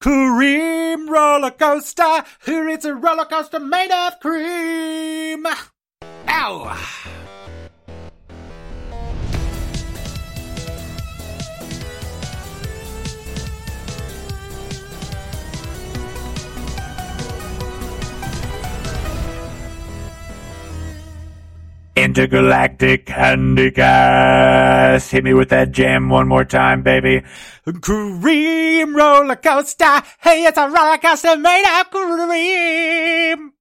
[0.00, 2.22] Cream roller coaster.
[2.46, 5.44] Here it's a roller coaster made of cream.
[6.28, 7.17] Ow.
[22.02, 25.10] Intergalactic Candycast.
[25.10, 27.24] Hit me with that jam one more time, baby.
[27.80, 30.02] Cream roller coaster.
[30.20, 33.54] Hey, it's a roller coaster made of cream.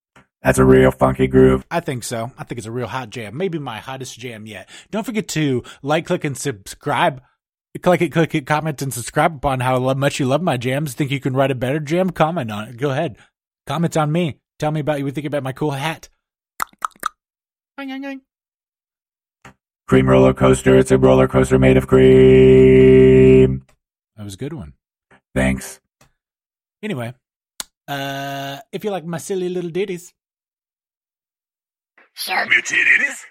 [0.44, 1.66] That's a real funky groove.
[1.72, 2.32] I think so.
[2.38, 3.36] I think it's a real hot jam.
[3.36, 4.70] Maybe my hottest jam yet.
[4.92, 7.24] Don't forget to like, click, and subscribe.
[7.82, 10.94] Click it, click it, comment, and subscribe upon how much you love my jams.
[10.94, 12.12] Think you can write a better jam?
[12.12, 12.78] Comment on it.
[12.78, 13.18] Go ahead.
[13.66, 14.40] Comment on me.
[14.60, 16.10] Tell me about you think about my cool hat.
[17.80, 18.22] Oing, oing, oing.
[19.88, 20.76] Cream roller coaster.
[20.78, 23.64] It's a roller coaster made of cream.
[24.18, 24.74] That was a good one.
[25.34, 25.80] Thanks.
[26.84, 27.14] Anyway,
[27.88, 30.14] uh, if you like my silly little ditties,
[32.14, 33.24] Show me your titties.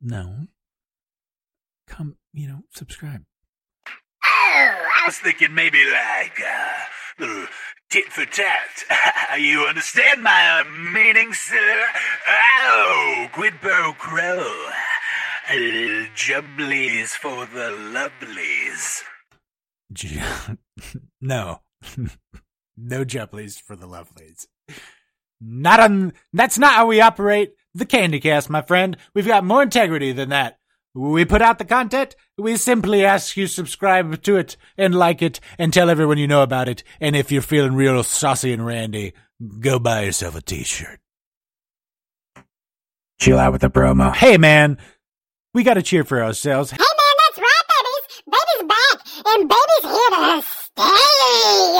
[0.00, 0.48] no,
[1.86, 3.22] come, you know, subscribe.
[3.86, 3.90] Oh,
[4.24, 6.72] I was thinking maybe like uh,
[7.18, 7.46] little
[7.90, 8.84] tit for tat.
[9.38, 11.86] you understand my uh, meaning, sir?
[12.28, 14.44] Oh, quid pro quo.
[15.50, 19.02] A little jumblies for the lovelies.
[19.92, 20.22] J-
[21.20, 21.62] no,
[22.76, 24.46] no jumplies for the lovelies.
[25.40, 26.12] Not on.
[26.32, 28.96] That's not how we operate the Candy Cast, my friend.
[29.14, 30.58] We've got more integrity than that.
[30.94, 32.16] We put out the content.
[32.36, 36.42] We simply ask you subscribe to it and like it and tell everyone you know
[36.42, 36.82] about it.
[37.00, 39.12] And if you're feeling real saucy and randy,
[39.60, 40.98] go buy yourself a T-shirt.
[43.20, 44.14] Chill out with the promo.
[44.14, 44.78] Hey, man,
[45.54, 46.70] we got to cheer for ourselves.
[46.70, 48.22] Hey man, that's right, babies.
[48.26, 50.82] Baby's back, and baby's here to stay.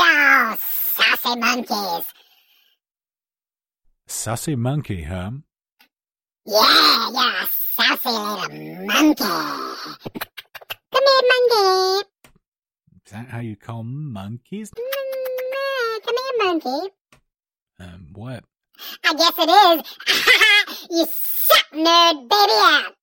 [0.01, 2.07] Oh, saucy monkeys.
[4.07, 5.31] Saucy monkey, huh?
[6.47, 9.25] Yeah, you're a saucy little monkey.
[10.93, 12.09] Come here, monkey.
[13.05, 14.71] Is that how you call monkeys?
[14.71, 16.93] Mm, Come here, monkey.
[17.81, 18.45] Um, what?
[19.05, 20.89] I guess it is.
[20.91, 22.95] you suck, nerd baby.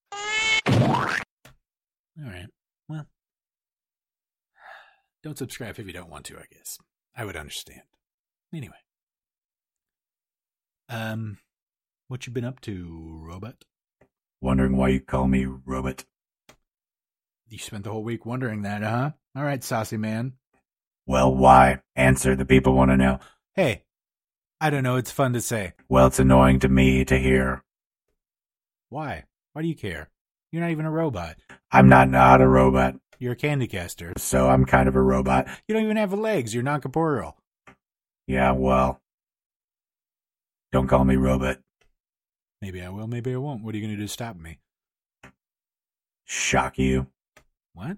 [2.17, 2.47] All right.
[2.87, 3.07] Well,
[5.23, 6.77] don't subscribe if you don't want to, I guess.
[7.15, 7.81] I would understand.
[8.53, 8.75] Anyway.
[10.87, 11.39] Um,
[12.07, 13.65] what you been up to, robot?
[14.41, 16.05] Wondering why you call me robot?
[17.47, 19.11] You spent the whole week wondering that, huh?
[19.35, 20.33] All right, saucy man.
[21.05, 21.81] Well, why?
[21.95, 22.35] Answer.
[22.35, 23.19] The people want to know.
[23.55, 23.83] Hey,
[24.59, 24.95] I don't know.
[24.95, 25.73] It's fun to say.
[25.87, 27.63] Well, it's annoying to me to hear.
[28.89, 29.25] Why?
[29.55, 30.09] Why do you care?
[30.51, 31.37] You're not even a robot.
[31.71, 34.11] I'm not not a robot, You're a candy caster.
[34.17, 35.47] so I'm kind of a robot.
[35.65, 36.53] You don't even have legs.
[36.53, 37.37] You're non corporeal.
[38.27, 38.99] Yeah, well.
[40.73, 41.59] Don't call me robot.
[42.61, 43.63] Maybe I will, maybe I won't.
[43.63, 44.59] What are you going to do to stop me?
[46.25, 47.07] Shock you.
[47.73, 47.95] What?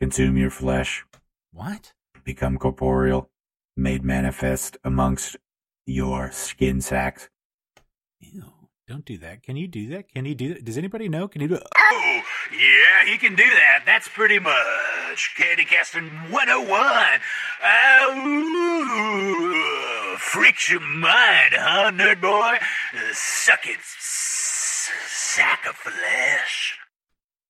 [0.00, 1.04] Consume your flesh.
[1.52, 1.92] What?
[2.24, 3.30] Become corporeal.
[3.76, 5.36] Made manifest amongst
[5.86, 7.28] your skin sacks.
[8.18, 8.61] Ew.
[8.88, 9.42] Don't do that.
[9.44, 10.10] Can you do that?
[10.12, 10.64] Can you do that?
[10.64, 11.28] Does anybody know?
[11.28, 11.62] Can you do it?
[11.76, 12.20] Oh,
[12.52, 13.84] yeah, he can do that.
[13.86, 17.20] That's pretty much Candy Casting 101.
[17.64, 22.58] Oh, freaks your mind, huh, nerd boy?
[23.12, 26.76] Suck it, sack of flesh.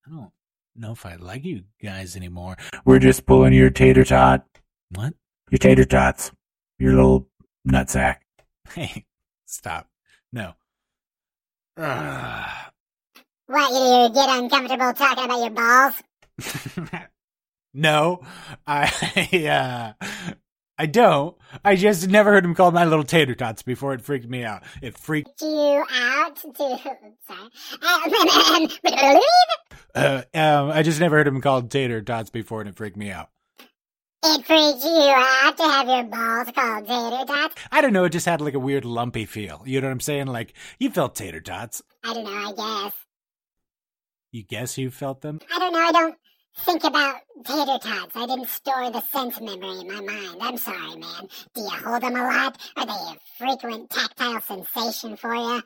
[0.06, 0.30] I don't
[0.76, 2.56] know if I like you guys anymore.
[2.84, 4.44] We're just pulling your tater tot.
[4.90, 5.14] What?
[5.50, 6.30] Your tater tots.
[6.78, 7.28] Your little
[7.66, 8.16] nutsack.
[8.74, 9.04] Hey,
[9.44, 9.86] stop.
[10.32, 10.54] No.
[13.46, 15.94] What, you get uncomfortable talking about your balls?
[17.74, 18.22] no,
[18.66, 20.04] I uh,
[20.78, 21.36] I don't.
[21.64, 23.92] I just never heard him called my little tater tots before.
[23.94, 24.62] It freaked me out.
[24.80, 25.42] It freaked.
[25.42, 26.52] You out to...
[28.86, 29.20] Sorry.
[29.94, 33.10] Uh, um, I just never heard him called tater tots before, and it freaked me
[33.10, 33.28] out.
[34.24, 37.54] It freaks you out to have your balls called tater tots?
[37.72, 38.04] I don't know.
[38.04, 39.62] It just had like a weird lumpy feel.
[39.66, 40.28] You know what I'm saying?
[40.28, 41.82] Like you felt tater tots.
[42.04, 42.52] I don't know, I
[42.84, 42.92] guess.
[44.30, 45.40] You guess you felt them?
[45.52, 46.14] I don't know, I don't
[46.58, 48.16] think about tater tots.
[48.16, 50.36] I didn't store the sense memory in my mind.
[50.40, 51.28] I'm sorry, man.
[51.54, 52.58] Do you hold them a lot?
[52.76, 55.62] Are they a frequent tactile sensation for you?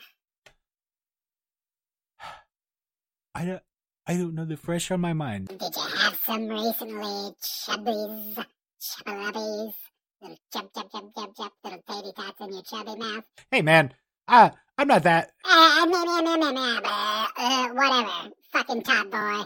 [3.34, 3.62] I don't.
[4.06, 4.44] I don't know.
[4.44, 5.48] They're fresh on my mind.
[5.48, 7.34] Did you have some recently?
[7.42, 8.44] Chubbies,
[8.80, 9.74] chubbies,
[10.22, 13.24] little chub, chub, chub, chub, chub, little tater tots in your chubby mouth?
[13.50, 13.92] Hey, man.
[14.28, 15.30] Uh, I'm not that.
[15.44, 18.30] Uh, meh, meh, meh, meh, meh, uh, uh, whatever.
[18.52, 19.44] Fucking top boy.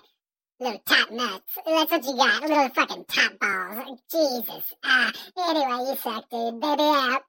[0.60, 1.58] little top nuts.
[1.66, 2.42] That's what you got.
[2.42, 4.00] Little fucking top balls.
[4.10, 4.74] Jesus.
[4.84, 5.12] Ah.
[5.38, 6.60] Anyway, you suck, dude.
[6.60, 7.22] Baby out.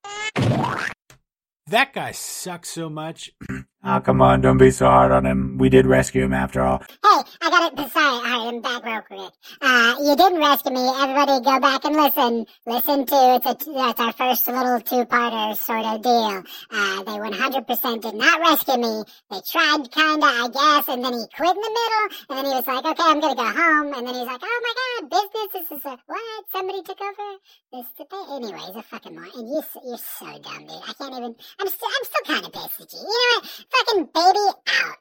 [1.68, 3.32] That guy sucks so much.
[3.84, 5.58] Oh, come on, don't be so hard on him.
[5.58, 6.80] We did rescue him after all.
[6.82, 7.92] Hey, I got it.
[7.92, 9.34] Sorry, I'm back real quick.
[9.62, 10.86] Uh, you didn't rescue me.
[10.88, 12.46] Everybody go back and listen.
[12.68, 16.44] Listen to, it's a, that's our first little two-parter sort of deal.
[16.72, 19.04] Uh, they 100% did not rescue me.
[19.32, 22.52] They tried kinda, I guess, and then he quit in the middle, and then he
[22.52, 25.50] was like, okay, I'm gonna go home, and then he's like, oh my god, business,
[25.70, 26.46] this is a, what?
[26.52, 27.40] Somebody took over?
[27.74, 27.88] This?
[28.30, 29.32] Anyway, he's a fucking moron.
[29.36, 30.84] And you, you're so dumb, dude.
[30.86, 33.00] I can't even, I'm still, I'm still kinda pissed at you.
[33.00, 33.71] You know what?
[33.72, 34.98] Fucking baby out.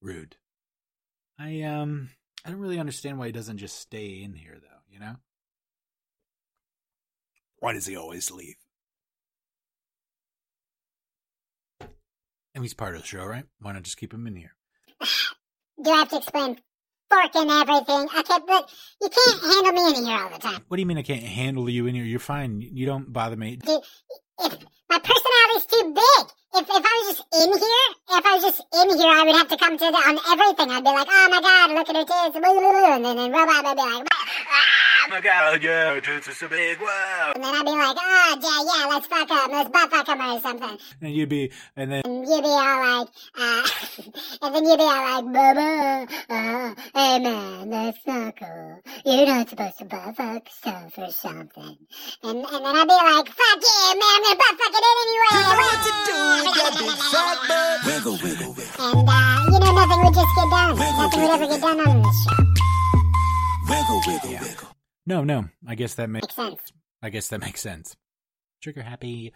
[0.00, 0.36] Rude.
[1.38, 2.10] I um
[2.44, 5.16] I don't really understand why he doesn't just stay in here though, you know?
[7.60, 8.56] Why does he always leave?
[12.54, 13.44] And he's part of the show, right?
[13.60, 14.54] Why not just keep him in here?
[15.82, 16.58] Do I have to explain
[17.08, 18.08] fork and everything?
[18.18, 18.70] Okay, but
[19.00, 20.62] you can't handle me in here all the time.
[20.68, 22.04] What do you mean I can't handle you in here?
[22.04, 22.60] You're fine.
[22.60, 23.56] You don't bother me.
[23.56, 23.80] Dude,
[24.40, 24.58] if
[24.92, 26.41] my personality's too big.
[26.54, 27.88] If, if I was just in here,
[28.18, 30.70] if I was just in here, I would have to come to the, on everything.
[30.70, 33.76] I'd be like, oh my god, look at her tits, and then, then Robot would
[33.76, 34.08] be like,
[35.04, 37.32] Oh my god, yeah, it's just a big wow.
[37.34, 40.20] and then I'd be like, oh yeah, yeah, let's fuck up, let's butt fuck him
[40.20, 40.78] or something.
[41.00, 43.68] And you'd be and then And you'd be all like, uh,
[44.42, 48.80] and then you'd be all like, Bubba, uh, hey man, that's not cool.
[49.04, 51.76] You're not supposed to butt fuck stuff or something.
[52.22, 56.76] And, and then I'd be like, fuck you, man, I'm gonna butt fuck it in
[56.76, 56.94] anyway.
[57.86, 60.76] Wiggle, wiggle, wiggle, And, uh, you know, nothing would just get done.
[60.78, 62.44] Nothing would ever get done on this show.
[63.68, 64.68] wiggle, wiggle, wiggle.
[65.06, 65.48] No, no.
[65.66, 66.60] I guess that makes Makes sense.
[67.02, 67.96] I guess that makes sense.
[68.62, 69.32] Trigger happy.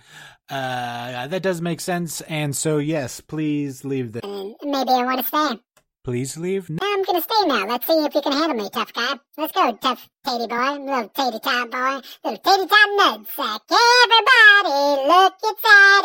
[0.49, 2.21] Uh that does make sense.
[2.23, 5.59] And so yes, please leave the And maybe I want to stay.
[6.05, 6.71] please leave.
[6.71, 7.67] No, I'm gonna stay now.
[7.67, 9.17] Let's see if you can handle me, tough guy.
[9.37, 13.61] Let's go, tough tatey boy, little tatey top boy, little tatey top nutsack.
[14.09, 15.57] Everybody, look at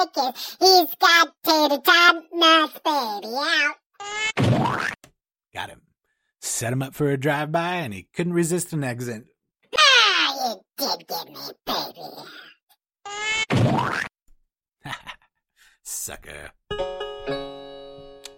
[0.01, 0.57] Atticus.
[0.59, 3.77] He's got tatey top nuts, baby, out.
[5.53, 5.81] Got him.
[6.41, 9.23] Set him up for a drive by and he couldn't resist an exit.
[9.73, 12.03] Ah, you did get me, baby.
[15.83, 16.51] Sucker.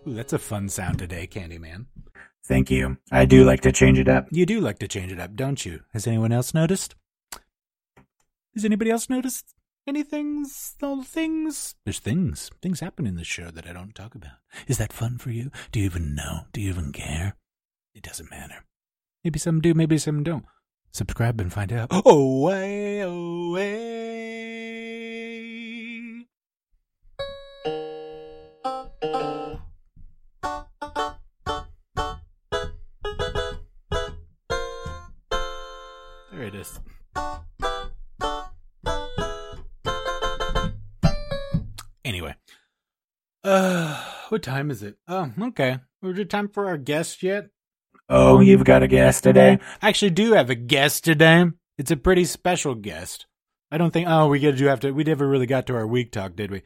[0.06, 1.88] Ooh, that's a fun sound today, Candyman.
[2.46, 2.98] Thank you.
[3.12, 4.28] I do like to change it up.
[4.30, 5.82] You do like to change it up, don't you?
[5.94, 6.96] Has anyone else noticed?
[8.54, 9.56] Has anybody else noticed
[9.88, 10.46] anything?
[10.82, 11.76] Little things?
[11.86, 12.52] There's things.
[12.62, 14.34] Things happen in this show that I don't talk about.
[14.68, 15.52] Is that fun for you?
[15.72, 16.42] Do you even know?
[16.52, 17.36] Do you even care?
[17.96, 18.66] It doesn't matter.
[19.24, 20.46] Maybe some do, maybe some don't.
[20.92, 21.88] Subscribe and find out.
[21.92, 23.54] Oh, way, oh.
[44.34, 44.96] What time is it?
[45.08, 45.78] Oh, okay.
[46.02, 47.50] Was it time for our guest yet?
[48.10, 49.60] Oh, you've got a guest today?
[49.80, 51.46] I actually do have a guest today.
[51.78, 53.28] It's a pretty special guest.
[53.70, 54.08] I don't think.
[54.10, 54.92] Oh, we get to have to.
[54.92, 56.64] We never really got to our week talk, did we?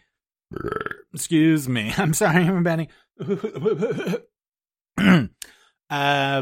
[1.13, 1.91] Excuse me.
[1.97, 2.87] I'm sorry, I'm Benny.
[4.97, 5.27] uh,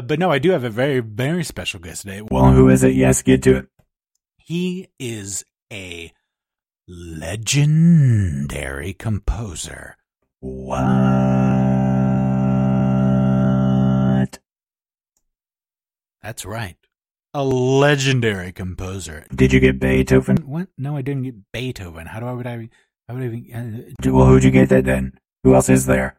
[0.02, 2.22] but no, I do have a very, very special guest today.
[2.30, 2.94] Well, who is it?
[2.94, 3.66] Yes, get to it.
[4.36, 6.12] He is a
[6.86, 9.96] legendary composer.
[10.46, 10.78] What?
[16.22, 16.76] That's right.
[17.34, 19.26] A legendary composer.
[19.34, 20.36] Did you get Beethoven?
[20.38, 20.68] What?
[20.78, 22.06] No, I didn't get Beethoven.
[22.06, 22.68] How do I would I
[23.08, 25.18] how would I even uh, Well, who'd you get that then?
[25.42, 26.18] Who else is there?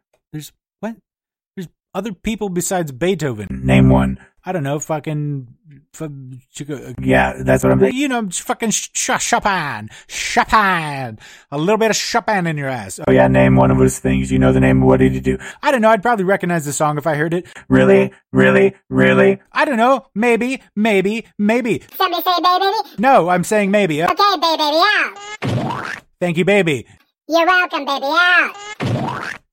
[2.02, 2.14] There's what?
[2.14, 3.48] There's other people besides Beethoven.
[3.64, 4.20] Name one.
[4.46, 5.48] I don't know, fucking
[5.94, 6.10] f-
[6.52, 8.00] chica- Yeah, that's what I'm thinking.
[8.00, 11.20] you know, fucking Ch- Chopin, Chopin,
[11.52, 13.00] a little bit of Chopin in your ass.
[13.06, 14.32] Oh yeah, name one of those things.
[14.32, 14.80] You know the name.
[14.80, 15.38] What did you do?
[15.62, 15.90] I don't know.
[15.90, 17.46] I'd probably recognize the song if I heard it.
[17.68, 18.14] Really?
[18.32, 18.74] Really?
[18.90, 19.40] Really?
[19.52, 20.06] I don't know.
[20.16, 21.84] Maybe, maybe, maybe.
[21.96, 22.90] Somebody say baby.
[23.00, 24.02] No, I'm saying maybe.
[24.02, 26.04] Uh, Okay, baby, out.
[26.22, 26.88] thank you, baby.
[27.28, 28.56] You're welcome, baby, out.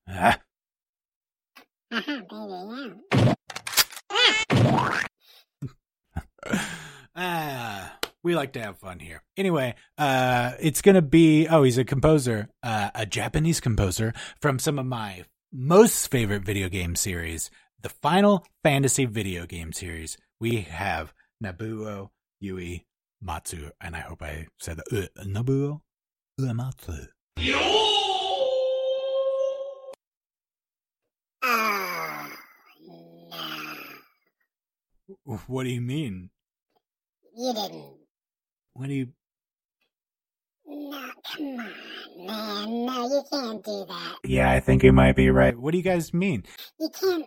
[0.09, 0.39] Ah,
[1.95, 2.93] Out.
[7.17, 9.23] ah, we like to have fun here.
[9.37, 11.47] Anyway, uh, it's gonna be.
[11.47, 16.69] Oh, he's a composer, uh, a Japanese composer from some of my most favorite video
[16.69, 20.17] game series, the Final Fantasy video game series.
[20.41, 22.09] We have Nabuo
[22.41, 22.87] Yui
[23.23, 25.11] Matsu, and I hope I said that.
[25.17, 25.83] Uh, Nabuo
[26.41, 27.07] Uematsu.
[27.39, 27.94] Uh,
[35.25, 36.31] What do you mean?
[37.37, 37.95] You didn't.
[38.75, 39.09] What do you?
[40.67, 42.87] No, come on, man.
[42.87, 44.17] No, you can't do that.
[44.25, 45.57] Yeah, I think you might be right.
[45.59, 46.45] What do you guys mean?
[46.79, 47.27] You can't.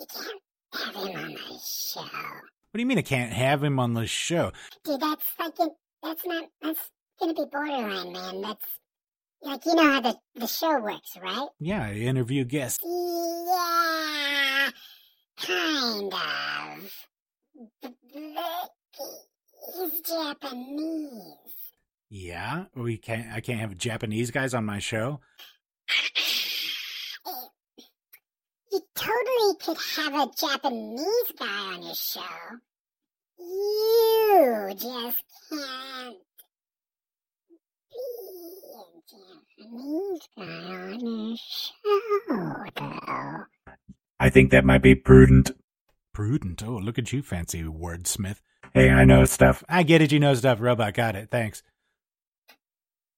[0.00, 0.40] You can't
[0.74, 4.06] have him on the show, What do you mean I can't have him on the
[4.06, 4.52] show?
[4.84, 5.00] dude.
[5.00, 5.72] That's like it-
[6.02, 6.44] that's not.
[6.60, 8.40] That's gonna be borderline, man.
[8.42, 8.66] That's
[9.42, 11.48] like you know how the the show works, right?
[11.60, 12.80] Yeah, I interview guests.
[12.84, 14.70] Yeah,
[15.36, 17.06] kind of.
[17.82, 17.92] But
[19.74, 21.36] He's Japanese.
[22.10, 23.32] Yeah, we can't.
[23.32, 25.20] I can't have Japanese guys on my show.
[28.72, 32.20] You totally could have a Japanese guy on your show.
[33.38, 36.16] You just can't
[37.88, 37.98] be
[38.74, 41.83] a Japanese guy on your show,
[44.34, 45.52] think that might be prudent.
[46.12, 46.62] Prudent?
[46.66, 48.40] Oh, look at you, fancy wordsmith.
[48.74, 49.62] Hey, I know stuff.
[49.68, 50.10] I get it.
[50.10, 50.60] You know stuff.
[50.60, 51.30] Robot got it.
[51.30, 51.62] Thanks.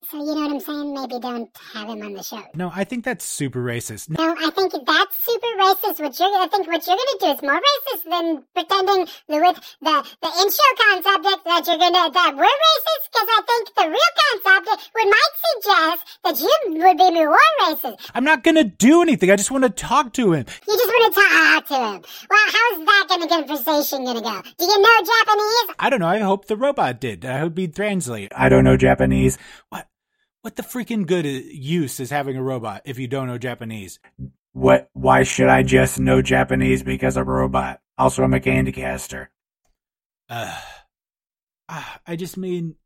[0.04, 0.94] So you know what I'm saying?
[0.94, 2.40] Maybe don't have him on the show.
[2.54, 4.08] No, I think that's super racist.
[4.08, 5.98] No, I think that's super racist.
[5.98, 10.06] What you're, I think what you're gonna do is more racist than pretending with the
[10.22, 13.02] the intro concept that, that you're gonna that we're racist.
[13.10, 16.54] Because I think the real concept would might suggest that you
[16.86, 17.36] would be more
[17.66, 18.10] racist.
[18.14, 19.30] I'm not gonna do anything.
[19.32, 20.46] I just want to talk to him.
[20.68, 22.02] You just want to talk to him.
[22.30, 24.40] Well, how's that gonna conversation gonna go?
[24.56, 25.76] Do you know Japanese?
[25.80, 26.06] I don't know.
[26.06, 27.24] I hope the robot did.
[27.24, 28.30] I hope he'd translate.
[28.36, 29.36] I don't know Japanese.
[29.70, 29.88] What?
[30.46, 33.98] What the freaking good use is having a robot if you don't know Japanese?
[34.52, 34.88] What?
[34.92, 37.80] Why should I just know Japanese because I'm a robot?
[37.98, 39.32] Also, I'm a candy caster.
[40.30, 40.56] Uh,
[41.68, 42.76] I just mean,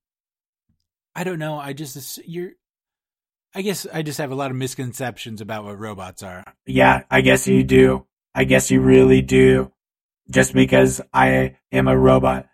[1.15, 1.59] I don't know.
[1.59, 2.53] I just you're.
[3.55, 6.43] I guess I just have a lot of misconceptions about what robots are.
[6.65, 8.07] Yeah, I guess you do.
[8.35, 9.71] I guess you really do.
[10.31, 12.49] Just because I am a robot.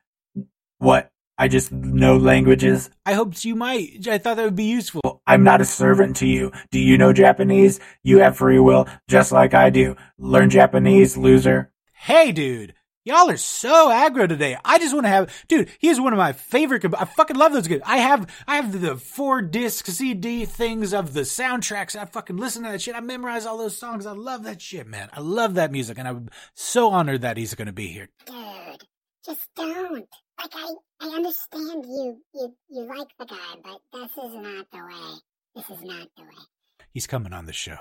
[0.78, 1.12] What?
[1.38, 2.90] I just know languages?
[3.04, 4.08] I hoped you might.
[4.08, 5.22] I thought that would be useful.
[5.26, 6.50] I'm not a servant to you.
[6.70, 7.78] Do you know Japanese?
[8.02, 9.96] You have free will, just like I do.
[10.18, 11.70] Learn Japanese, loser.
[11.92, 12.74] Hey, dude.
[13.04, 14.56] Y'all are so aggro today.
[14.64, 15.70] I just want to have, dude.
[15.78, 16.82] He is one of my favorite.
[16.82, 17.80] comp- I fucking love those guys.
[17.84, 21.94] I have, I have the four disc CD things of the soundtracks.
[21.94, 22.96] I fucking listen to that shit.
[22.96, 24.06] I memorize all those songs.
[24.06, 25.08] I love that shit, man.
[25.12, 28.08] I love that music, and I'm so honored that he's going to be here.
[28.26, 28.84] Dude,
[29.24, 30.08] just don't.
[30.38, 34.78] Like I, I understand you, you, you like the guy, but this is not the
[34.78, 35.18] way.
[35.54, 36.44] This is not the way.
[36.92, 37.78] He's coming on the show.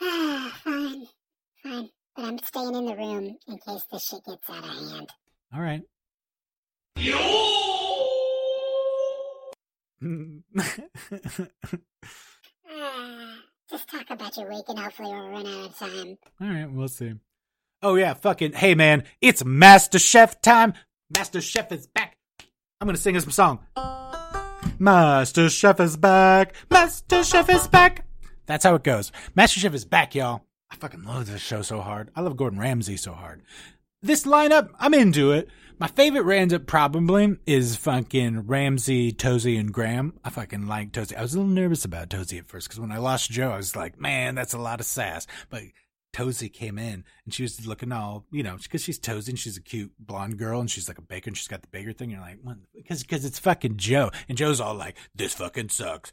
[0.00, 1.06] Ah, fine,
[1.62, 1.88] fine.
[2.16, 5.10] But I'm staying in the room in case this shit gets out of hand.
[5.54, 5.82] All right.
[12.68, 13.36] Ah,
[13.70, 16.18] just talk about your week and hopefully we'll run out of time.
[16.40, 17.12] All right, we'll see.
[17.82, 20.74] Oh yeah, fucking hey man, it's Master Chef time.
[21.16, 22.18] Master Chef is back.
[22.78, 23.60] I'm gonna sing us some song.
[24.78, 26.54] Master Chef is back.
[26.70, 28.04] Master Chef is back.
[28.44, 29.12] That's how it goes.
[29.34, 30.42] Master Chef is back, y'all.
[30.70, 32.10] I fucking love this show so hard.
[32.14, 33.40] I love Gordon Ramsay so hard.
[34.02, 35.48] This lineup, I'm into it.
[35.78, 40.12] My favorite roundup probably is fucking Ramsay, Tosi, and Graham.
[40.22, 41.16] I fucking like Tosi.
[41.16, 43.56] I was a little nervous about Tosi at first because when I lost Joe, I
[43.56, 45.26] was like, man, that's a lot of sass.
[45.48, 45.62] But
[46.12, 49.56] Tosi came in and she was looking all, you know, because she's Tosi and she's
[49.56, 52.10] a cute blonde girl and she's like a baker and she's got the baker thing.
[52.10, 52.38] You're like.
[52.74, 56.12] Because because it's fucking Joe and Joe's all like, this fucking sucks.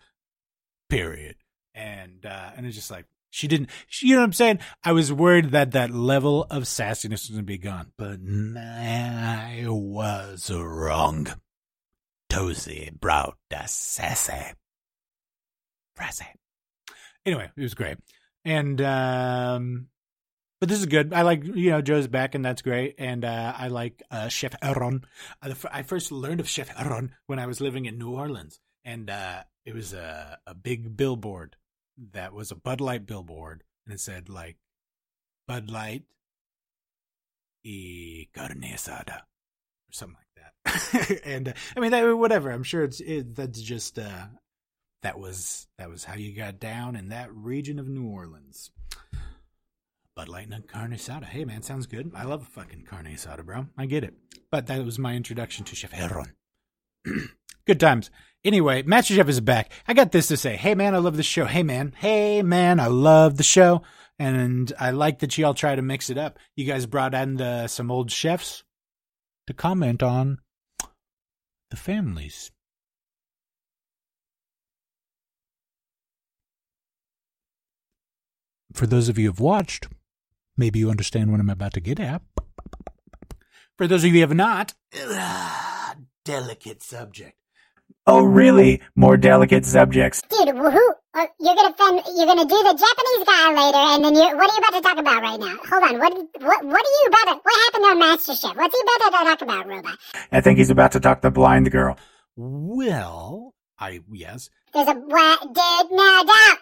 [0.89, 1.35] Period.
[1.73, 3.69] And uh, and it's just like she didn't.
[3.87, 4.59] She, you know what I'm saying?
[4.83, 8.19] I was worried that that level of sassiness was to be gone, but
[8.57, 11.27] I was wrong.
[12.29, 14.53] Tosi brought the sassy.
[15.97, 16.25] Sassy.
[17.25, 17.97] Anyway, it was great.
[18.45, 19.87] And um
[20.59, 21.13] but this is good.
[21.13, 22.95] I like you know Joe's back and that's great.
[22.97, 25.05] And uh I like uh Chef Aaron.
[25.41, 29.43] I, first learned of Chef Aaron when I was living in New Orleans, and uh
[29.65, 31.55] it was a a big billboard
[32.13, 34.57] that was a Bud Light billboard, and it said like
[35.47, 36.03] Bud Light
[37.63, 41.21] y carne asada or something like that.
[41.25, 42.51] and uh, I mean that whatever.
[42.51, 44.27] I'm sure it's it, that's just uh
[45.03, 48.71] that was that was how you got down in that region of New Orleans.
[50.15, 51.25] Bud Light and carne asada.
[51.25, 52.11] Hey man, sounds good.
[52.15, 53.67] I love fucking carne asada, bro.
[53.77, 54.15] I get it.
[54.51, 56.33] But that was my introduction to Chef Aaron.
[57.67, 58.09] good times.
[58.43, 59.71] Anyway, Master Chef is back.
[59.87, 60.55] I got this to say.
[60.55, 61.45] Hey man, I love the show.
[61.45, 61.93] Hey man.
[61.97, 63.83] Hey man, I love the show.
[64.19, 66.39] And I like that y'all try to mix it up.
[66.55, 68.63] You guys brought in uh, some old chefs
[69.45, 70.39] to comment on
[71.69, 72.51] the families.
[78.77, 79.87] For those of you who've watched,
[80.57, 82.21] Maybe you understand what I'm about to get at.
[83.77, 87.37] For those of you who have not, ugh, delicate subject.
[88.07, 88.81] Oh, really?
[88.95, 90.23] More delicate subjects.
[90.23, 90.93] Dude, who?
[91.13, 94.35] Uh, you're gonna fin- you're gonna do the Japanese guy later, and then you.
[94.35, 95.57] What are you about to talk about right now?
[95.69, 95.99] Hold on.
[95.99, 96.13] What?
[96.41, 96.65] What?
[96.65, 97.39] What are you about to?
[97.43, 98.55] What happened on MasterChef?
[98.55, 99.97] What's he about to talk about, Robot?
[100.31, 101.97] I think he's about to talk the blind girl.
[102.35, 104.49] Well, I yes.
[104.73, 105.41] There's a what?
[105.41, 106.59] Dude, no, don't,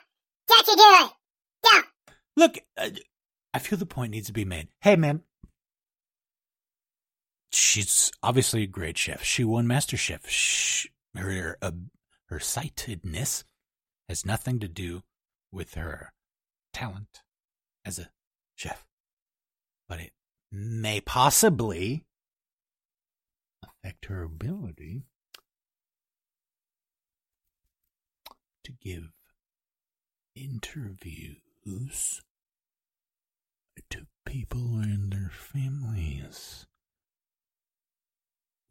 [0.47, 1.11] don't you do it?
[1.63, 1.85] Don't.
[2.35, 2.89] Look, uh,
[3.53, 4.67] I feel the point needs to be made.
[4.81, 5.21] Hey, man.
[7.51, 9.23] She's obviously a great chef.
[9.23, 10.27] She won MasterChef.
[10.27, 11.71] Sh her uh,
[12.27, 13.45] her sightedness
[14.09, 15.03] has nothing to do
[15.51, 16.11] with her
[16.73, 17.21] talent
[17.85, 18.09] as a
[18.55, 18.85] chef,
[19.87, 20.11] but it
[20.51, 22.05] may possibly
[23.63, 25.03] affect her ability
[28.63, 29.11] to give
[30.35, 31.37] interviews
[33.89, 36.65] to people and their families.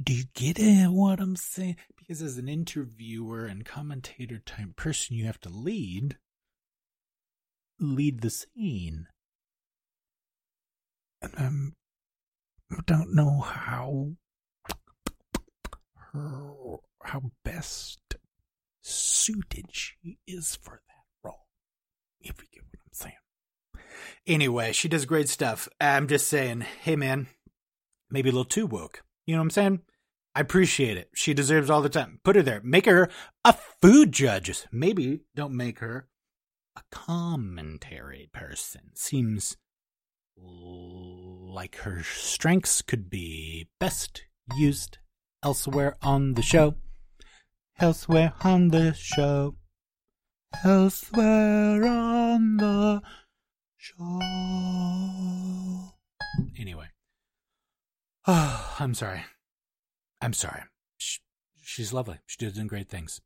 [0.02, 1.76] Do you get it, what I'm saying?
[1.96, 6.18] Because as an interviewer and commentator type person, you have to lead,
[7.78, 9.06] lead the scene.
[11.22, 11.74] And I'm,
[12.70, 14.16] I don't know how,
[16.12, 16.52] her,
[17.02, 18.00] how best
[18.82, 20.93] suited she is for that.
[22.24, 23.14] If you get what I'm saying.
[24.26, 25.68] Anyway, she does great stuff.
[25.80, 27.28] I'm just saying, hey man,
[28.10, 29.02] maybe a little too woke.
[29.26, 29.80] You know what I'm saying?
[30.34, 31.10] I appreciate it.
[31.14, 32.18] She deserves all the time.
[32.24, 32.60] Put her there.
[32.64, 33.08] Make her
[33.44, 34.66] a food judge.
[34.72, 36.08] Maybe don't make her
[36.76, 38.90] a commentary person.
[38.94, 39.56] Seems
[40.36, 44.24] like her strengths could be best
[44.56, 44.98] used
[45.42, 46.74] elsewhere on the show.
[47.78, 49.54] Elsewhere on the show.
[50.62, 53.02] Elsewhere on the
[53.76, 54.20] show.
[56.58, 56.86] Anyway.
[58.26, 59.24] Oh, I'm sorry.
[60.20, 60.62] I'm sorry.
[60.98, 61.18] Sh
[61.62, 62.18] she's lovely.
[62.26, 63.20] She's doing great things.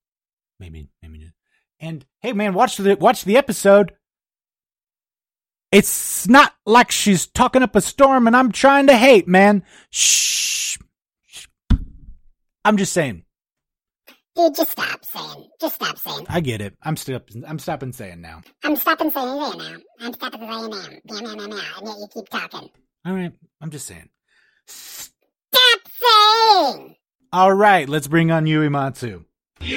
[0.58, 1.32] Maybe, maybe.
[1.80, 3.92] And hey, man, watch the watch the episode.
[5.70, 9.62] It's not like she's talking up a storm, and I'm trying to hate, man.
[9.90, 10.78] Shh.
[12.64, 13.24] I'm just saying.
[14.38, 15.48] Dude, just stop saying.
[15.60, 16.26] Just stop saying.
[16.28, 16.74] I get it.
[16.84, 17.24] I'm stop.
[17.44, 18.42] I'm stopping saying now.
[18.62, 19.76] I'm stopping saying there now.
[19.98, 20.86] I'm stopping saying now.
[21.10, 21.60] Meow, meow, meow, meow.
[21.78, 22.68] And yet you keep talking.
[23.04, 23.32] All right.
[23.60, 24.08] I'm just saying.
[24.68, 26.94] Stop saying!
[27.32, 27.88] All right.
[27.88, 29.24] Let's bring on Yui Matsu.
[29.58, 29.74] God,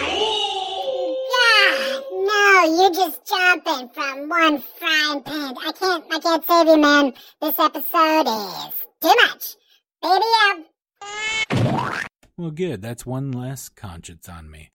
[2.12, 5.56] no, you're just jumping from one frying pan.
[5.58, 7.14] I can't, I can't save you, man.
[7.42, 9.56] This episode is too much.
[10.04, 10.66] Baby, I'm
[12.42, 12.82] Well, good.
[12.82, 14.72] That's one less conscience on me.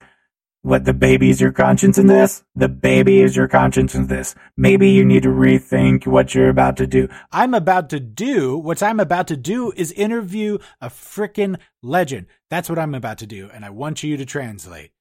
[0.63, 2.45] What, the baby is your conscience in this?
[2.55, 4.37] The baby is your conscience in this.
[4.57, 7.09] Maybe you need to rethink what you're about to do.
[7.33, 12.27] I'm about to do, what I'm about to do is interview a frickin' legend.
[12.51, 14.93] That's what I'm about to do, and I want you to translate.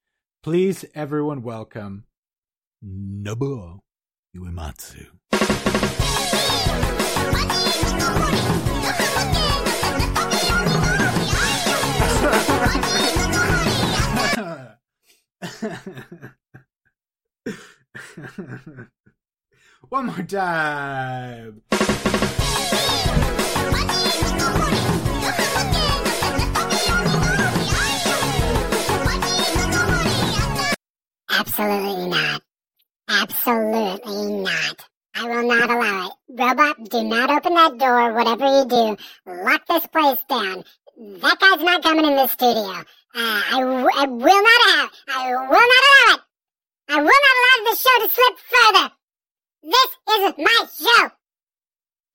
[0.42, 2.02] Please, everyone, welcome
[2.84, 3.78] Nobuo
[4.36, 5.06] Uematsu.
[19.88, 21.62] One more time.
[31.28, 32.42] Absolutely not.
[33.08, 34.88] Absolutely not.
[35.14, 36.12] I will not allow it.
[36.28, 38.96] Robot, do not open that door, whatever you do.
[39.26, 40.64] Lock this place down.
[40.96, 42.70] That guy's not coming in the studio.
[42.70, 46.20] Uh, I, w- I will not have, I will not allow it.
[46.88, 48.90] I will not allow this show to slip further.
[49.62, 51.10] This is my show.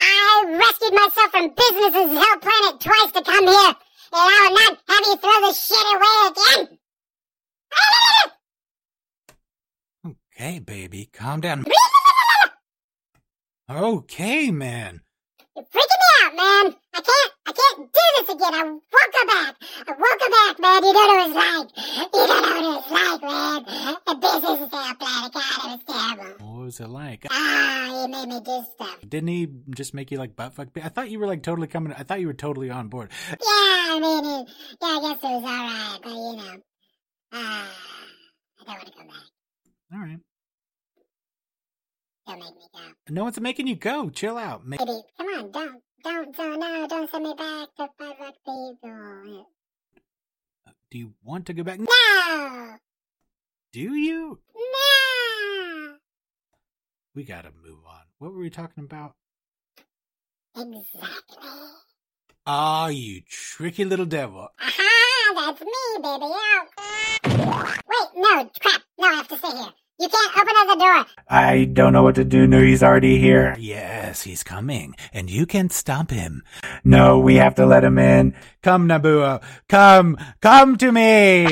[0.02, 3.78] I rescued myself from businesses hell planet twice to come here, and
[4.14, 6.68] I will not have you throw this shit away
[10.08, 10.16] again.
[10.36, 11.66] Okay, baby, calm down.
[13.70, 15.00] Okay, man.
[15.62, 16.76] You're freaking me out, man.
[16.94, 18.54] I can't, I can't do this again.
[18.54, 18.82] I won't
[19.14, 19.56] go back.
[19.88, 20.84] I won't go back, man.
[20.84, 21.70] You don't know what it's like.
[22.02, 23.96] You don't know what it's like, man.
[24.08, 25.34] The business is hell planet.
[25.34, 26.46] God, it was terrible.
[26.46, 27.28] What was it like?
[27.30, 29.00] Ah, he made me do stuff.
[29.08, 30.70] Didn't he just make you like butt fuck?
[30.82, 31.94] I thought you were like totally coming.
[31.94, 33.12] I thought you were totally on board.
[33.30, 34.50] Yeah, I mean, it,
[34.82, 36.62] yeah, I guess it was alright, but you know,
[37.34, 37.72] ah,
[38.60, 39.94] I don't want to go back.
[39.94, 40.20] All right.
[42.28, 42.80] Don't make me go.
[43.14, 44.10] No one's making you go.
[44.10, 44.66] Chill out.
[44.66, 48.36] Ma- Baby, come on, don't, don't, don't, no, don't send me back to five rock
[48.46, 49.48] people.
[50.92, 51.80] Do you want to go back?
[51.80, 52.76] No,
[53.72, 54.40] Do you?
[54.56, 55.94] no.
[57.16, 58.02] We gotta move on.
[58.20, 59.16] What were we talking about?
[60.56, 61.48] Exactly.
[62.46, 64.48] Ah, you tricky little devil.
[64.60, 66.26] Aha, that's me, baby.
[66.26, 66.68] Out.
[67.88, 68.82] Wait, no, crap.
[69.00, 69.74] No, I have to stay here.
[70.02, 71.06] You can't open up the door.
[71.30, 72.48] I don't know what to do.
[72.48, 73.56] No, he's already here.
[73.60, 76.42] Yes, he's coming, and you can't stop him.
[76.84, 78.34] No, we have to let him in.
[78.64, 79.44] Come, Nabuo.
[79.70, 81.46] Come, come to me.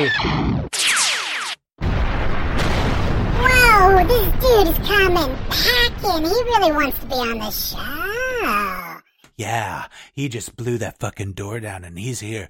[3.37, 6.25] Whoa, this dude is coming packing.
[6.25, 9.01] He really wants to be on the show.
[9.37, 12.49] Yeah, he just blew that fucking door down, and he's here.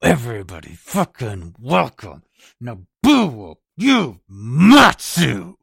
[0.00, 2.22] Everybody, fucking welcome,
[2.62, 3.56] Nabuo.
[3.78, 5.58] You Matsu.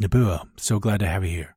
[0.00, 1.56] Nabuo, so glad to have you here.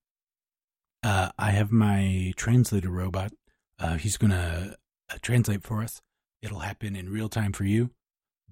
[1.02, 3.32] Uh, I have my translator robot.
[3.80, 4.76] Uh, he's gonna
[5.10, 6.02] uh, translate for us.
[6.42, 7.92] It'll happen in real time for you,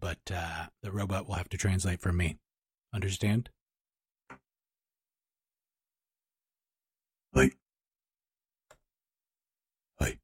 [0.03, 2.37] but uh, the robot will have to translate for me.
[2.93, 3.49] Understand?
[7.33, 7.51] Hey.
[9.97, 10.19] Hey.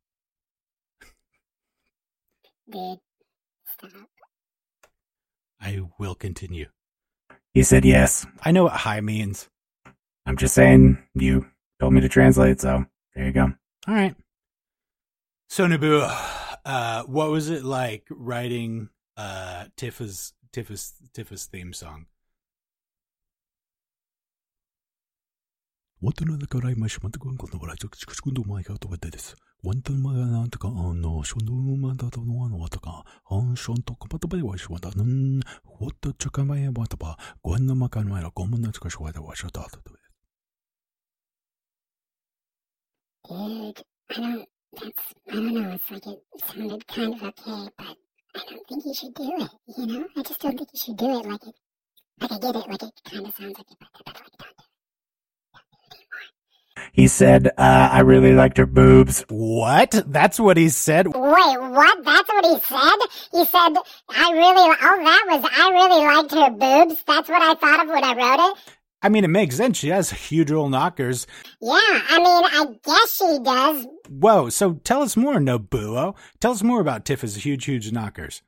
[2.69, 2.99] Dude,
[3.73, 3.91] stop.
[5.61, 6.65] I will continue.
[7.53, 8.27] He said yes.
[8.43, 9.47] I know what hi means.
[10.25, 11.45] I'm just saying you
[11.79, 13.53] told me to translate, so there you go.
[13.87, 14.13] All right.
[15.47, 16.05] So Nabuo,
[16.65, 22.05] uh, what was it like writing uh, Tifa's Tifa's Tifa's theme song?
[26.01, 29.35] んの笑いちょくちくちくんどまいかとわでです。
[29.61, 39.81] ワンタのまがなんとかあの、しょんどまだとのあのわたか、あんしょんとかまたばりわしわたなん、ほっとちょかまやわたば、ごんのまかのまやらごむなつかしわたわしわたと。
[43.27, 47.97] Dude, I don't, that's, I don't know, it's like it sounded kind of okay, but
[48.35, 50.07] I don't think you should do it, you know?
[50.17, 51.55] I just don't think you should do it like it,
[52.21, 54.39] like I get it, like it kind of sounds like it, but, but like, don't
[54.39, 54.65] do it.
[56.93, 59.23] He said, uh, I really liked her boobs.
[59.29, 60.03] What?
[60.07, 61.07] That's what he said.
[61.07, 62.05] Wait, what?
[62.05, 62.99] That's what he said?
[63.31, 63.77] He said,
[64.09, 67.03] I really, oh, that was, I really liked her boobs.
[67.05, 68.57] That's what I thought of when I wrote it.
[69.01, 69.77] I mean, it makes sense.
[69.77, 71.25] She has huge old knockers.
[71.61, 73.87] Yeah, I mean, I guess she does.
[74.09, 76.15] Whoa, so tell us more, Nobuo.
[76.41, 78.41] Tell us more about Tifa's huge, huge knockers.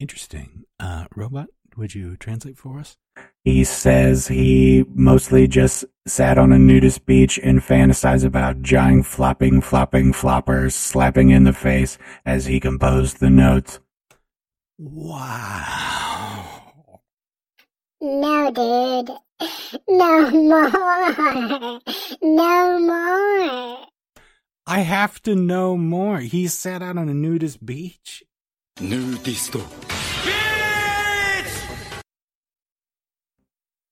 [0.00, 0.64] Interesting.
[0.80, 2.96] Uh, robot, would you translate for us?
[3.44, 9.60] He says he mostly just sat on a nudist beach and fantasized about giant flopping,
[9.60, 13.80] flopping floppers slapping in the face as he composed the notes.
[14.78, 16.44] Wow.
[18.00, 19.10] No, dude.
[19.88, 20.70] No more.
[22.22, 23.86] No more.
[24.66, 26.20] I have to know more.
[26.20, 28.24] He sat out on a nudist beach.
[28.80, 28.98] ヌ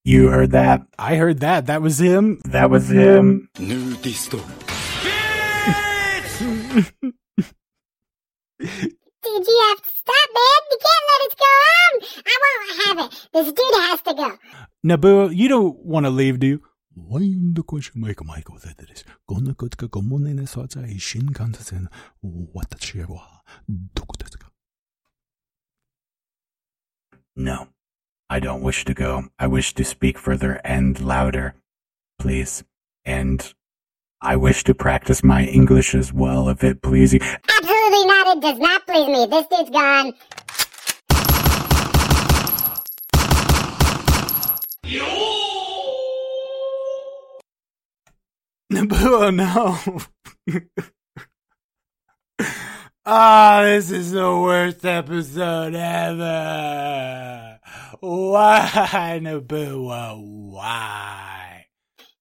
[0.05, 0.85] You heard that?
[0.99, 1.67] I heard that.
[1.67, 2.41] That was him.
[2.45, 3.47] That was him.
[3.55, 4.37] Nudisto.
[8.59, 10.61] Did you have to stop, man?
[10.71, 11.93] You can't let it go on.
[12.25, 13.29] I won't have it.
[13.31, 14.37] This dude has to go.
[14.85, 16.61] Naboo, you don't want to leave, do you?
[16.97, 17.63] Waindu
[17.95, 18.25] Michael?
[18.25, 19.05] kamaiko zeteris.
[19.27, 21.87] Gonna kutka gomone ne soza e shinkansen.
[22.23, 23.21] Watashi wa
[23.69, 24.47] doku desu ka?
[27.37, 27.67] No.
[28.33, 29.25] I don't wish to go.
[29.37, 31.53] I wish to speak further and louder.
[32.17, 32.63] Please.
[33.05, 33.53] And
[34.21, 37.19] I wish to practice my English as well, if it please you.
[37.21, 38.37] Absolutely not.
[38.37, 39.27] It does not please me.
[39.27, 40.13] This dude's gone.
[48.71, 49.77] Nabu, no.
[53.05, 57.42] Ah, this is the worst episode ever.
[57.99, 59.83] Why, Nabu?
[59.83, 61.65] Why?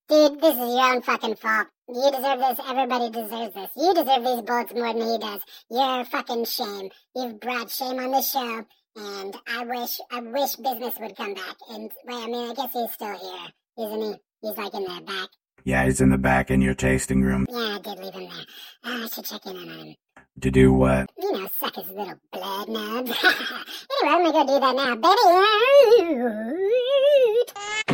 [0.08, 1.68] Dude, this is your own fucking fault.
[1.88, 2.61] You deserve this.
[2.68, 3.70] Everybody deserves this.
[3.76, 5.40] You deserve these bullets more than he does.
[5.70, 6.90] You're a fucking shame.
[7.14, 8.64] You've brought shame on the show.
[8.96, 11.56] And I wish, I wish business would come back.
[11.70, 14.14] And wait, I mean, I guess he's still here, isn't he?
[14.42, 15.28] He's like in the back.
[15.64, 17.46] Yeah, he's in the back in your tasting room.
[17.48, 18.44] Yeah, I did leave him there.
[18.85, 19.94] Uh, I should check in on him.
[20.40, 21.11] To do what?
[21.21, 23.11] You know, suck his little blood nubs.
[23.25, 24.95] anyway, I'm gonna go do that now.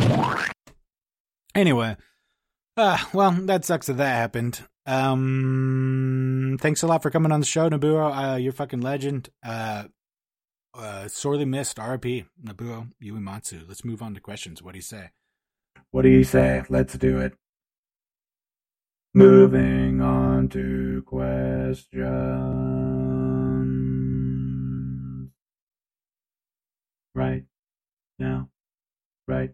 [0.03, 0.39] baby.
[1.55, 1.97] Anyway,
[2.77, 4.61] Uh, well, that sucks that that happened.
[4.85, 8.33] Um, thanks a lot for coming on the show, Nobuo.
[8.33, 9.29] Uh, you're fucking legend.
[9.43, 9.83] Uh,
[10.73, 11.77] uh, sorely missed.
[11.77, 13.67] RP Nobuo Uematsu.
[13.67, 14.63] Let's move on to questions.
[14.63, 15.09] What do you say?
[15.91, 16.63] What do you say?
[16.69, 17.33] Let's do it.
[19.13, 21.99] Moving on to questions.
[27.15, 27.43] Right
[28.19, 28.49] now.
[29.27, 29.51] Right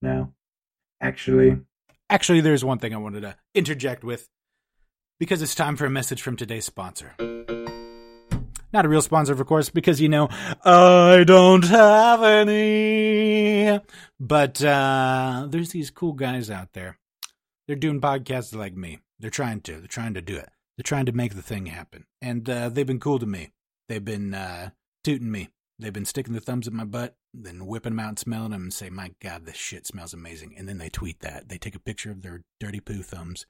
[0.00, 0.32] now.
[1.02, 1.58] Actually,
[2.08, 4.30] actually, there's one thing I wanted to interject with
[5.18, 7.14] because it's time for a message from today's sponsor.
[8.72, 10.28] Not a real sponsor, of course, because you know,
[10.64, 13.80] I don't have any.
[14.18, 16.98] But uh, there's these cool guys out there.
[17.66, 18.98] They're doing podcasts like me.
[19.18, 19.72] They're trying to.
[19.78, 20.48] They're trying to do it.
[20.76, 22.06] They're trying to make the thing happen.
[22.20, 23.52] And uh, they've been cool to me.
[23.88, 24.70] They've been uh,
[25.04, 25.50] tooting me.
[25.78, 28.62] They've been sticking their thumbs in my butt, then whipping them out and smelling them
[28.62, 30.54] and say, my God, this shit smells amazing.
[30.56, 31.48] And then they tweet that.
[31.48, 33.46] They take a picture of their dirty poo thumbs,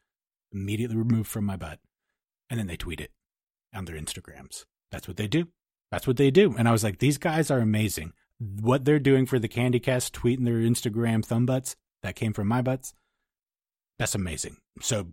[0.53, 1.79] immediately removed from my butt,
[2.49, 3.11] and then they tweet it
[3.75, 4.65] on their Instagrams.
[4.91, 5.49] That's what they do.
[5.91, 6.55] That's what they do.
[6.59, 8.13] And I was like, these guys are amazing.
[8.39, 12.49] What they're doing for the Candy Cast, tweeting their Instagram thumb butts, that came from
[12.49, 12.95] my butts.
[13.99, 14.57] That's amazing.
[14.81, 15.09] So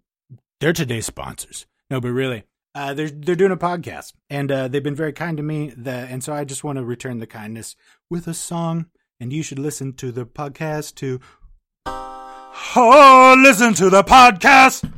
[0.59, 1.65] they're today's sponsors.
[1.89, 2.43] No, but really,
[2.75, 5.73] uh, they're they're doing a podcast, and uh, they've been very kind to me.
[5.75, 7.75] That and so I just want to return the kindness
[8.09, 8.87] with a song.
[9.21, 11.19] And you should listen to the podcast to.
[11.85, 14.89] Oh, listen to the podcast.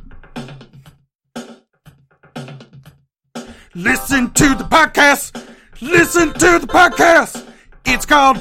[3.74, 5.48] Listen to the podcast.
[5.80, 7.48] Listen to the podcast.
[7.84, 8.38] It's called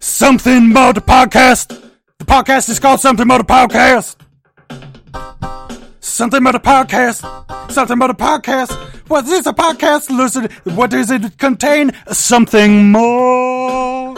[0.00, 1.77] Something About the Podcast.
[2.18, 4.16] The podcast is called Something More the Podcast.
[6.00, 7.70] Something More the Podcast.
[7.70, 8.72] Something More the Podcast.
[9.08, 10.10] What is this a podcast?
[10.10, 11.92] Listen, what does it contain?
[12.10, 14.16] Something more.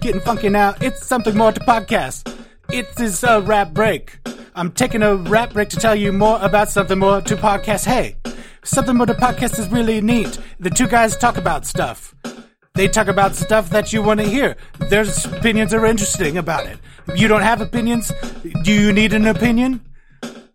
[0.00, 0.74] Getting funky now.
[0.80, 2.32] It's something more to podcast.
[2.70, 4.18] It is a rap break.
[4.58, 7.84] I'm taking a rap break to tell you more about something more to podcast.
[7.84, 8.16] Hey,
[8.64, 10.36] something more to podcast is really neat.
[10.58, 12.12] The two guys talk about stuff.
[12.74, 14.56] They talk about stuff that you want to hear.
[14.80, 16.76] Their opinions are interesting about it.
[17.14, 18.12] You don't have opinions?
[18.64, 19.80] Do you need an opinion?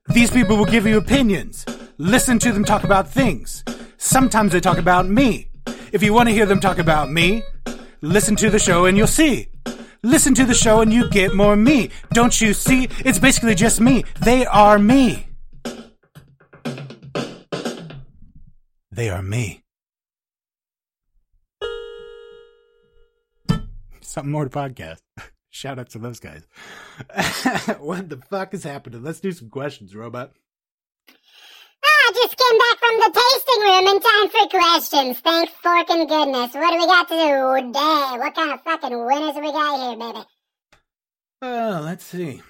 [0.09, 1.65] These people will give you opinions.
[1.97, 3.63] Listen to them talk about things.
[3.95, 5.47] Sometimes they talk about me.
[5.93, 7.41] If you want to hear them talk about me,
[8.01, 9.47] listen to the show and you'll see.
[10.05, 11.89] Listen to the show and you get more me.
[12.11, 12.89] Don't you see?
[13.05, 14.03] It's basically just me.
[14.19, 15.27] They are me.
[18.91, 19.61] They are me.
[24.01, 24.99] Something more to podcast.
[25.49, 26.45] Shout out to those guys.
[27.79, 29.03] what the fuck is happening?
[29.03, 30.33] Let's do some questions, robot.
[31.85, 35.19] Ah, I just came back from the tasting room in time for questions.
[35.19, 36.53] Thank fucking goodness.
[36.53, 38.19] What do we got to do today?
[38.19, 40.25] What kind of fucking winners we got here, baby?
[41.41, 42.41] Uh, let's see.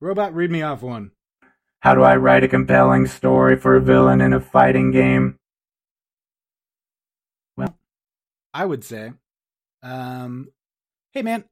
[0.00, 1.12] Robot, read me off one.
[1.80, 5.38] How do I write a compelling story for a villain in a fighting game?
[7.56, 7.76] Well,
[8.54, 9.12] I would say,
[9.82, 10.48] um,
[11.12, 11.44] hey man,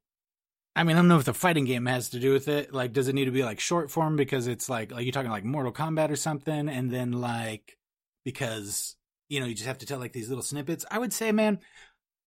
[0.80, 2.72] I mean, I don't know if the fighting game has to do with it.
[2.72, 5.30] Like, does it need to be like short form because it's like, like you're talking
[5.30, 7.76] like Mortal Kombat or something, and then like
[8.24, 8.96] because
[9.28, 10.86] you know you just have to tell like these little snippets.
[10.90, 11.58] I would say, man,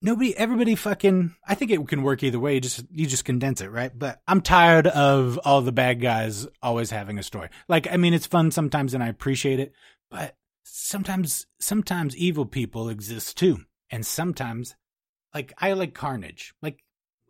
[0.03, 1.35] nobody, everybody, fucking.
[1.47, 2.53] I think it can work either way.
[2.53, 3.91] You just you just condense it, right?
[3.91, 7.49] But I'm tired of all the bad guys always having a story.
[7.67, 9.73] Like, I mean, it's fun sometimes, and I appreciate it,
[10.11, 14.75] but sometimes sometimes evil people exist too, and sometimes
[15.33, 16.83] like I like Carnage, like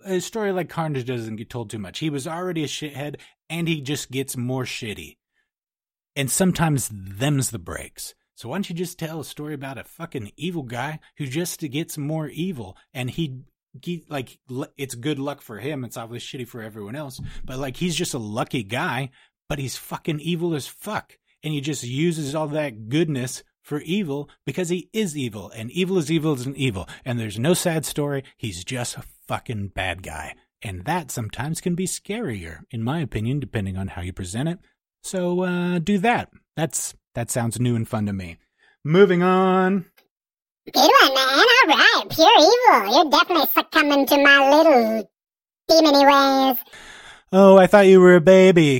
[0.05, 1.99] a story like Carnage doesn't get told too much.
[1.99, 3.17] He was already a shithead,
[3.49, 5.17] and he just gets more shitty.
[6.15, 8.13] And sometimes them's the breaks.
[8.35, 11.59] So why don't you just tell a story about a fucking evil guy who just
[11.59, 13.41] gets more evil, and he,
[13.81, 14.39] he like
[14.77, 15.83] it's good luck for him.
[15.83, 19.11] It's obviously shitty for everyone else, but like he's just a lucky guy,
[19.49, 24.29] but he's fucking evil as fuck, and he just uses all that goodness for evil
[24.45, 27.85] because he is evil, and evil is evil is an evil, and there's no sad
[27.85, 28.23] story.
[28.37, 30.35] He's just a fucking bad guy.
[30.61, 34.59] And that sometimes can be scarier, in my opinion, depending on how you present it.
[35.01, 36.29] So uh, do that.
[36.55, 38.37] That's that sounds new and fun to me.
[38.85, 39.85] Moving on.
[40.71, 41.27] Good one, man.
[41.27, 42.03] All right.
[42.09, 42.93] Pure evil.
[42.95, 45.09] You're definitely succumbing to my little
[45.69, 46.63] demony ways.
[47.33, 48.79] Oh, I thought you were a baby.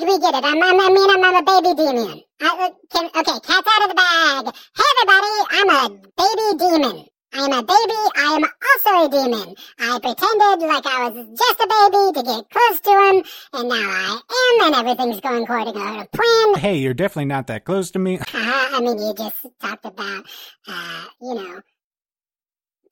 [0.00, 0.06] We just stop?
[0.06, 0.44] We, we get it.
[0.44, 2.22] I'm, I'm, I mean, I'm, I'm a baby demon.
[2.40, 4.54] I, uh, can, okay, cat's out of the bag.
[4.76, 5.32] Hey, everybody.
[5.50, 7.06] I'm a baby demon.
[7.32, 7.94] I am a baby.
[8.16, 9.54] I am also a demon.
[9.78, 13.76] I pretended like I was just a baby to get close to him, and now
[13.76, 16.54] I am, and everything's going according to plan.
[16.60, 18.18] Hey, you're definitely not that close to me.
[18.18, 18.68] Uh-huh.
[18.76, 20.26] I mean, you just talked about,
[20.66, 21.60] uh, you know,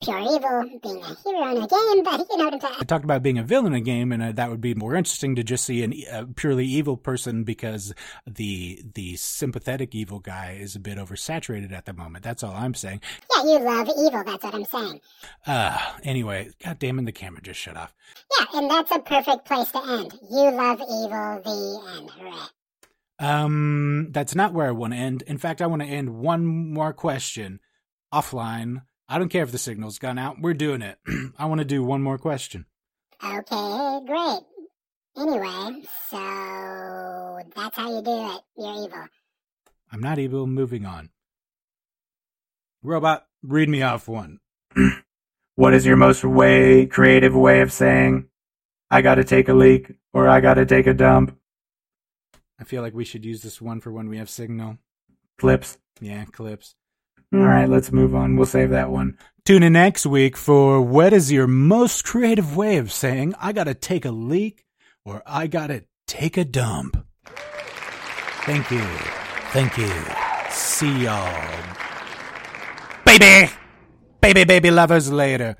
[0.03, 2.73] pure evil being a hero in a game, but you know what I'm saying.
[2.79, 4.95] I talked about being a villain in a game, and uh, that would be more
[4.95, 7.93] interesting to just see an, a purely evil person because
[8.25, 12.23] the the sympathetic evil guy is a bit oversaturated at the moment.
[12.23, 13.01] That's all I'm saying.
[13.35, 14.23] Yeah, you love evil.
[14.25, 15.01] That's what I'm saying.
[15.45, 17.93] Uh, anyway, God damn it, the camera just shut off.
[18.39, 20.13] Yeah, and that's a perfect place to end.
[20.31, 21.41] You love evil.
[21.43, 22.11] The end.
[22.11, 22.47] Hooray.
[23.19, 25.23] Um, that's not where I want to end.
[25.23, 27.59] In fact, I want to end one more question
[28.13, 28.83] offline.
[29.11, 30.39] I don't care if the signal's gone out.
[30.39, 30.99] We're doing it.
[31.39, 32.67] I want to do one more question.
[33.23, 34.41] Okay, great.
[35.17, 38.41] Anyway, so that's how you do it.
[38.55, 39.07] You're evil.
[39.91, 40.45] I'm not evil.
[40.45, 41.09] Moving on.
[42.83, 44.39] Robot, read me off one.
[45.55, 48.29] what is your most way creative way of saying
[48.91, 51.35] I gotta take a leak or I gotta take a dump?
[52.59, 54.77] I feel like we should use this one for when we have signal.
[55.39, 55.79] Clips.
[55.99, 56.75] Yeah, clips.
[57.33, 57.71] All right, mm.
[57.71, 58.35] let's move on.
[58.35, 59.17] We'll save that one.
[59.45, 63.73] Tune in next week for what is your most creative way of saying I gotta
[63.73, 64.65] take a leak
[65.05, 67.05] or I gotta take a dump?
[68.45, 68.83] Thank you.
[69.51, 69.91] Thank you.
[70.49, 71.65] See y'all.
[73.05, 73.51] Baby!
[74.21, 75.55] Baby, baby lovers later.